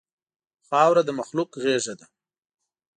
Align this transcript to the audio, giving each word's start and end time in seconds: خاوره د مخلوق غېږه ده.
خاوره 0.67 1.01
د 1.05 1.09
مخلوق 1.19 1.49
غېږه 1.63 1.93
ده. 1.99 2.05